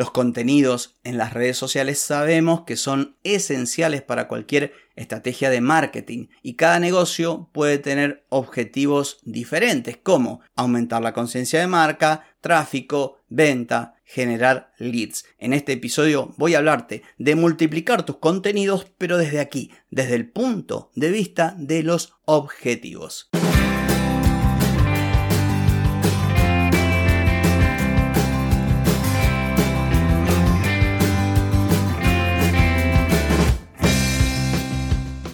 [0.00, 6.28] Los contenidos en las redes sociales sabemos que son esenciales para cualquier estrategia de marketing
[6.42, 13.96] y cada negocio puede tener objetivos diferentes como aumentar la conciencia de marca, tráfico, venta,
[14.06, 15.26] generar leads.
[15.38, 20.30] En este episodio voy a hablarte de multiplicar tus contenidos pero desde aquí, desde el
[20.30, 23.28] punto de vista de los objetivos.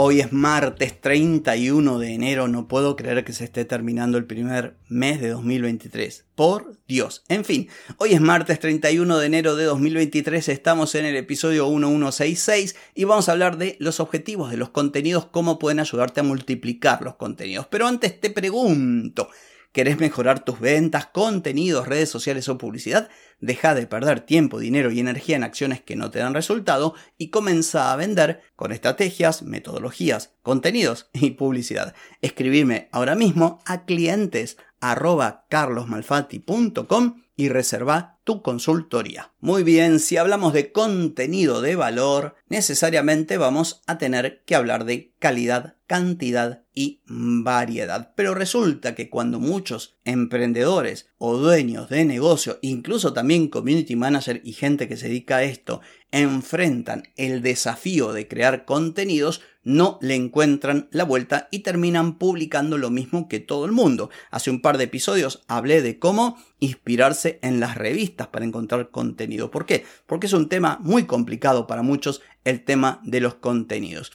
[0.00, 4.76] Hoy es martes 31 de enero, no puedo creer que se esté terminando el primer
[4.86, 6.24] mes de 2023.
[6.36, 7.24] Por Dios.
[7.28, 12.76] En fin, hoy es martes 31 de enero de 2023, estamos en el episodio 1166
[12.94, 17.02] y vamos a hablar de los objetivos de los contenidos, cómo pueden ayudarte a multiplicar
[17.02, 17.66] los contenidos.
[17.68, 19.28] Pero antes te pregunto,
[19.72, 23.08] ¿Querés mejorar tus ventas, contenidos, redes sociales o publicidad?
[23.40, 27.28] Deja de perder tiempo, dinero y energía en acciones que no te dan resultado y
[27.30, 31.94] comienza a vender con estrategias, metodologías, contenidos y publicidad.
[32.22, 39.32] Escribirme ahora mismo a clientes carlosmalfatti.com y reserva tu consultoría.
[39.38, 45.14] Muy bien, si hablamos de contenido de valor, necesariamente vamos a tener que hablar de
[45.20, 48.12] calidad, cantidad y variedad.
[48.14, 54.52] Pero resulta que cuando muchos emprendedores o dueños de negocio, incluso también community manager y
[54.52, 55.80] gente que se dedica a esto,
[56.12, 62.90] enfrentan el desafío de crear contenidos, no le encuentran la vuelta y terminan publicando lo
[62.90, 64.10] mismo que todo el mundo.
[64.30, 69.50] Hace un par de episodios hablé de cómo inspirarse en las revistas para encontrar contenido.
[69.50, 69.84] ¿Por qué?
[70.06, 74.12] Porque es un tema muy complicado para muchos el tema de los contenidos.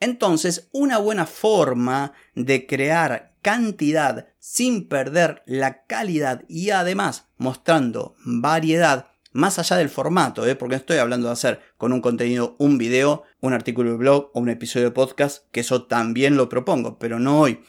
[0.00, 9.06] Entonces, una buena forma de crear cantidad sin perder la calidad y además mostrando variedad
[9.32, 10.56] más allá del formato, ¿eh?
[10.56, 14.40] porque estoy hablando de hacer con un contenido un video, un artículo de blog o
[14.40, 17.60] un episodio de podcast, que eso también lo propongo, pero no hoy.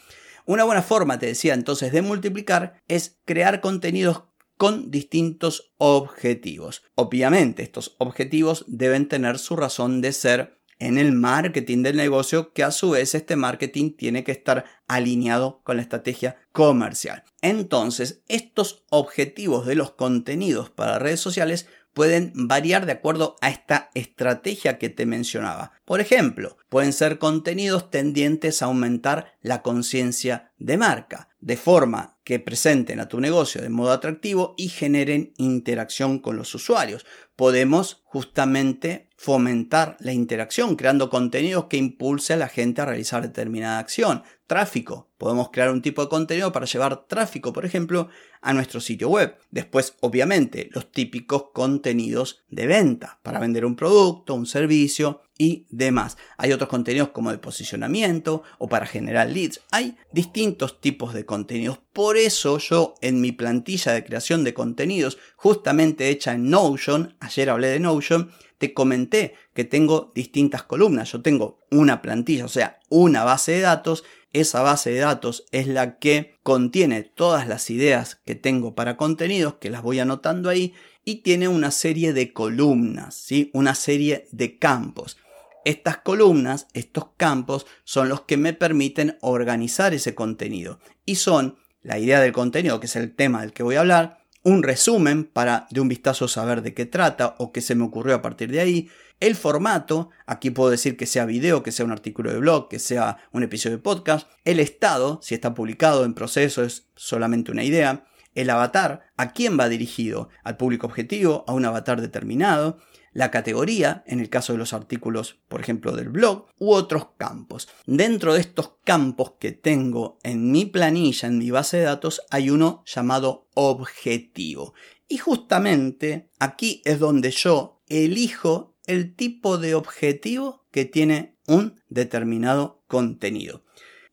[0.46, 4.24] Una buena forma, te decía entonces, de multiplicar es crear contenidos
[4.56, 6.82] con distintos objetivos.
[6.94, 12.62] Obviamente, estos objetivos deben tener su razón de ser en el marketing del negocio, que
[12.64, 17.24] a su vez este marketing tiene que estar alineado con la estrategia comercial.
[17.42, 21.66] Entonces, estos objetivos de los contenidos para redes sociales
[21.98, 25.72] pueden variar de acuerdo a esta estrategia que te mencionaba.
[25.84, 32.38] Por ejemplo, pueden ser contenidos tendientes a aumentar la conciencia de marca, de forma que
[32.38, 37.04] presenten a tu negocio de modo atractivo y generen interacción con los usuarios.
[37.34, 43.80] Podemos justamente fomentar la interacción creando contenidos que impulse a la gente a realizar determinada
[43.80, 44.22] acción.
[44.46, 45.08] Tráfico.
[45.18, 48.08] Podemos crear un tipo de contenido para llevar tráfico, por ejemplo,
[48.40, 49.36] a nuestro sitio web.
[49.50, 56.16] Después, obviamente, los típicos contenidos de venta para vender un producto, un servicio y demás.
[56.36, 59.60] Hay otros contenidos como de posicionamiento o para generar leads.
[59.72, 61.80] Hay distintos tipos de contenidos.
[61.92, 67.50] Por eso yo en mi plantilla de creación de contenidos, justamente hecha en Notion, ayer
[67.50, 71.12] hablé de Notion, te comenté que tengo distintas columnas.
[71.12, 74.04] Yo tengo una plantilla, o sea, una base de datos.
[74.32, 79.54] Esa base de datos es la que contiene todas las ideas que tengo para contenidos,
[79.54, 80.74] que las voy anotando ahí,
[81.04, 83.50] y tiene una serie de columnas, ¿sí?
[83.54, 85.16] una serie de campos.
[85.64, 91.98] Estas columnas, estos campos, son los que me permiten organizar ese contenido y son la
[91.98, 95.66] idea del contenido, que es el tema del que voy a hablar, un resumen para
[95.70, 98.60] de un vistazo saber de qué trata o qué se me ocurrió a partir de
[98.60, 98.88] ahí,
[99.20, 102.78] el formato, aquí puedo decir que sea video, que sea un artículo de blog, que
[102.78, 107.64] sea un episodio de podcast, el estado, si está publicado en proceso es solamente una
[107.64, 108.04] idea,
[108.40, 112.78] el avatar, a quién va dirigido, al público objetivo, a un avatar determinado,
[113.12, 117.68] la categoría, en el caso de los artículos, por ejemplo, del blog, u otros campos.
[117.84, 122.50] Dentro de estos campos que tengo en mi planilla, en mi base de datos, hay
[122.50, 124.74] uno llamado objetivo.
[125.08, 132.84] Y justamente aquí es donde yo elijo el tipo de objetivo que tiene un determinado
[132.86, 133.64] contenido.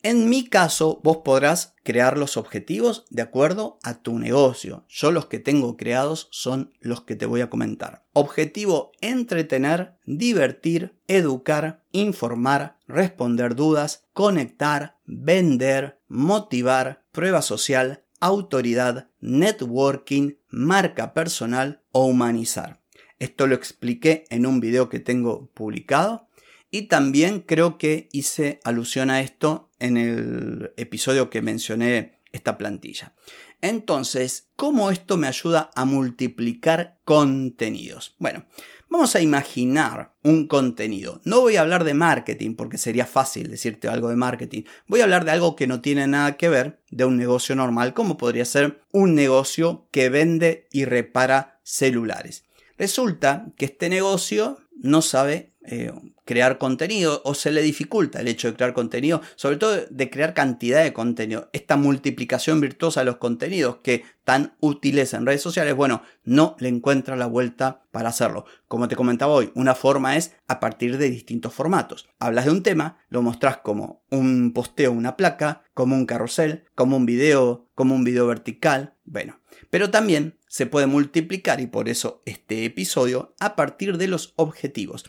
[0.06, 4.86] En mi caso, vos podrás crear los objetivos de acuerdo a tu negocio.
[4.88, 8.06] Yo los que tengo creados son los que te voy a comentar.
[8.14, 21.16] Objetivo entretener, divertir, educar, informar, responder dudas, conectar, vender, motivar, prueba social, autoridad, networking, marca
[21.16, 22.80] personal o humanizar.
[23.18, 26.28] Esto lo expliqué en un video que tengo publicado
[26.70, 33.14] y también creo que hice alusión a esto en el episodio que mencioné esta plantilla.
[33.62, 38.16] Entonces, ¿cómo esto me ayuda a multiplicar contenidos?
[38.20, 38.46] Bueno,
[38.90, 41.22] vamos a imaginar un contenido.
[41.24, 44.64] No voy a hablar de marketing porque sería fácil decirte algo de marketing.
[44.88, 47.94] Voy a hablar de algo que no tiene nada que ver de un negocio normal,
[47.94, 52.44] como podría ser un negocio que vende y repara celulares.
[52.78, 55.92] Resulta que este negocio no sabe eh,
[56.26, 60.34] crear contenido o se le dificulta el hecho de crear contenido, sobre todo de crear
[60.34, 61.50] cantidad de contenido.
[61.54, 66.70] Esta multiplicación virtuosa de los contenidos que tan útiles en redes sociales, bueno, no le
[66.70, 68.46] encuentra la vuelta para hacerlo.
[68.68, 72.10] Como te comentaba hoy, una forma es a partir de distintos formatos.
[72.20, 76.98] Hablas de un tema, lo mostrás como un posteo, una placa, como un carrusel, como
[76.98, 79.40] un video, como un video vertical, bueno.
[79.70, 85.06] Pero también se puede multiplicar y por eso este episodio a partir de los objetivos.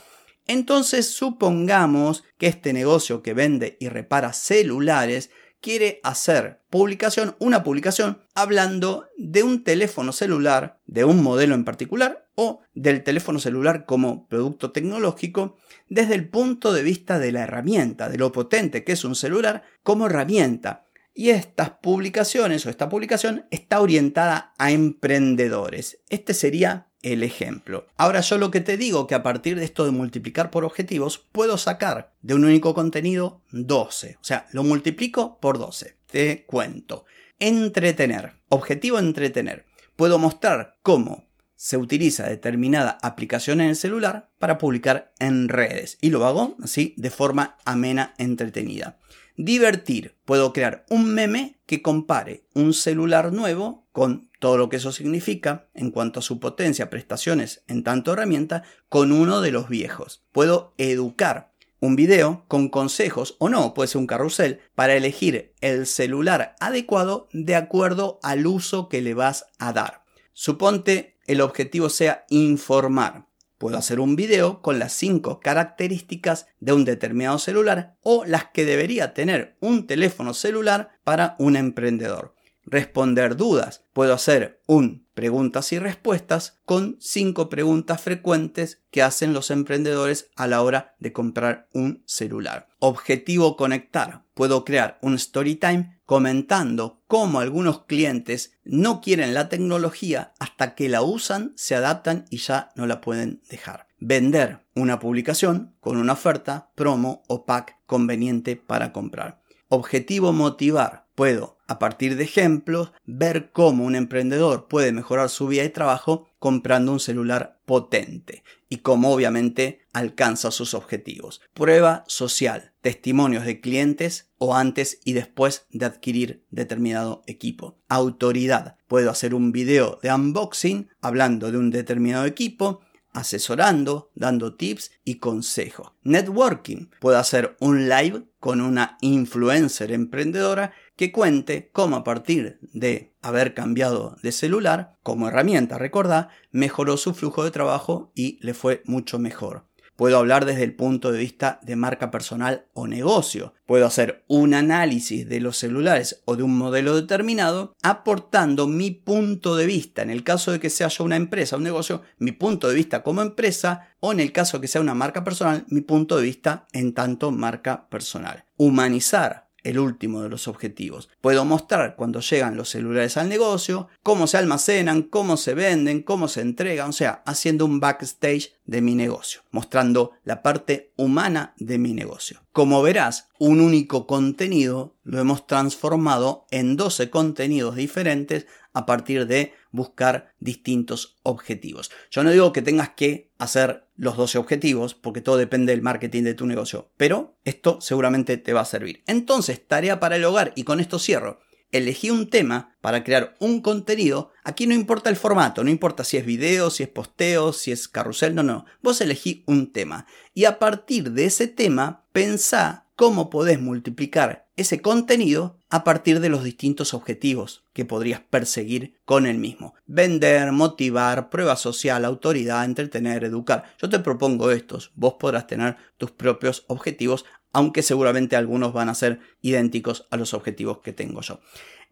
[0.47, 8.23] Entonces supongamos que este negocio que vende y repara celulares quiere hacer publicación, una publicación
[8.35, 14.29] hablando de un teléfono celular, de un modelo en particular o del teléfono celular como
[14.29, 15.57] producto tecnológico
[15.89, 19.65] desde el punto de vista de la herramienta, de lo potente que es un celular
[19.83, 20.85] como herramienta.
[21.15, 25.99] Y estas publicaciones o esta publicación está orientada a emprendedores.
[26.11, 27.87] Este sería el ejemplo.
[27.97, 31.19] Ahora yo lo que te digo que a partir de esto de multiplicar por objetivos
[31.31, 34.17] puedo sacar de un único contenido 12.
[34.21, 35.97] O sea, lo multiplico por 12.
[36.11, 37.05] Te cuento.
[37.39, 38.35] Entretener.
[38.49, 39.67] Objetivo entretener.
[39.95, 41.25] Puedo mostrar cómo
[41.55, 45.99] se utiliza determinada aplicación en el celular para publicar en redes.
[46.01, 48.99] Y lo hago así de forma amena, entretenida.
[49.37, 50.17] Divertir.
[50.25, 55.69] Puedo crear un meme que compare un celular nuevo con todo lo que eso significa
[55.75, 60.25] en cuanto a su potencia, prestaciones en tanto herramienta, con uno de los viejos.
[60.33, 65.87] Puedo educar un video con consejos o no, puede ser un carrusel, para elegir el
[65.87, 70.05] celular adecuado de acuerdo al uso que le vas a dar.
[70.33, 73.27] Suponte el objetivo sea informar.
[73.59, 78.67] Puedo hacer un video con las 5 características de un determinado celular o las que
[78.67, 82.36] debería tener un teléfono celular para un emprendedor.
[82.67, 83.85] Responder dudas.
[83.93, 90.47] Puedo hacer un preguntas y respuestas con 5 preguntas frecuentes que hacen los emprendedores a
[90.47, 92.69] la hora de comprar un celular.
[92.81, 94.25] Objetivo conectar.
[94.35, 100.89] Puedo crear un story time comentando cómo algunos clientes no quieren la tecnología hasta que
[100.89, 103.87] la usan, se adaptan y ya no la pueden dejar.
[103.99, 109.41] Vender una publicación con una oferta, promo o pack conveniente para comprar.
[109.69, 111.07] Objetivo motivar.
[111.15, 116.29] Puedo, a partir de ejemplos, ver cómo un emprendedor puede mejorar su vida y trabajo
[116.39, 121.41] comprando un celular potente y cómo obviamente alcanza sus objetivos.
[121.55, 127.79] Prueba social, testimonios de clientes o antes y después de adquirir determinado equipo.
[127.89, 132.81] Autoridad, puedo hacer un video de unboxing hablando de un determinado equipo
[133.17, 135.93] asesorando, dando tips y consejos.
[136.03, 136.91] Networking.
[137.01, 143.55] Puedo hacer un live con una influencer emprendedora que cuente cómo a partir de haber
[143.55, 149.19] cambiado de celular como herramienta, recordá, mejoró su flujo de trabajo y le fue mucho
[149.19, 149.67] mejor.
[149.97, 153.55] Puedo hablar desde el punto de vista de marca personal o negocio.
[153.65, 159.57] Puedo hacer un análisis de los celulares o de un modelo determinado aportando mi punto
[159.57, 160.03] de vista.
[160.03, 163.23] En el caso de que sea una empresa, un negocio, mi punto de vista como
[163.23, 166.67] empresa o en el caso de que sea una marca personal, mi punto de vista
[166.75, 168.45] en tanto marca personal.
[168.59, 171.09] Humanizar el último de los objetivos.
[171.21, 176.29] Puedo mostrar cuando llegan los celulares al negocio, cómo se almacenan, cómo se venden, cómo
[176.29, 181.79] se entregan, o sea, haciendo un backstage de mi negocio, mostrando la parte humana de
[181.79, 182.43] mi negocio.
[182.53, 188.47] Como verás, un único contenido lo hemos transformado en 12 contenidos diferentes
[188.77, 191.91] a partir de buscar distintos objetivos.
[192.11, 196.25] Yo no digo que tengas que hacer los 12 objetivos, porque todo depende del marketing
[196.25, 199.03] de tu negocio, pero esto seguramente te va a servir.
[199.07, 201.41] Entonces, tarea para el hogar, y con esto cierro.
[201.73, 204.31] Elegí un tema para crear un contenido.
[204.45, 207.89] Aquí no importa el formato, no importa si es video, si es posteo, si es
[207.89, 208.67] carrusel, no, no.
[208.83, 210.07] Vos elegí un tema.
[210.35, 216.31] Y a partir de ese tema, pensá cómo podés multiplicar ese contenido a partir de
[216.31, 219.75] los distintos objetivos que podrías perseguir con el mismo.
[219.87, 223.65] Vender, motivar, prueba social, autoridad, entretener, educar.
[223.81, 224.93] Yo te propongo estos.
[224.95, 230.33] Vos podrás tener tus propios objetivos, aunque seguramente algunos van a ser idénticos a los
[230.33, 231.41] objetivos que tengo yo.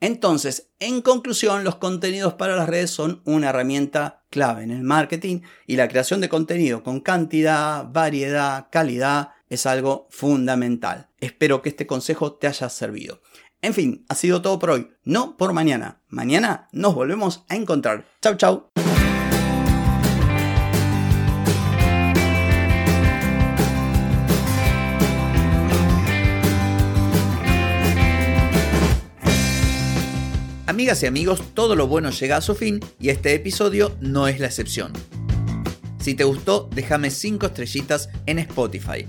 [0.00, 5.40] Entonces, en conclusión, los contenidos para las redes son una herramienta clave en el marketing
[5.66, 11.08] y la creación de contenido con cantidad, variedad, calidad es algo fundamental.
[11.18, 13.22] Espero que este consejo te haya servido.
[13.62, 16.02] En fin, ha sido todo por hoy, no por mañana.
[16.08, 18.04] Mañana nos volvemos a encontrar.
[18.20, 18.68] Chau, chau.
[30.66, 34.40] Amigas y amigos, todo lo bueno llega a su fin y este episodio no es
[34.40, 34.92] la excepción.
[36.04, 39.08] Si te gustó, déjame 5 estrellitas en Spotify.